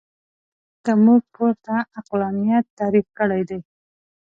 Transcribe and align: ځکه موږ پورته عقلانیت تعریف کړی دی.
ځکه 0.75 0.91
موږ 1.05 1.21
پورته 1.33 1.75
عقلانیت 1.99 2.65
تعریف 2.79 3.07
کړی 3.17 3.41
دی. 3.49 3.59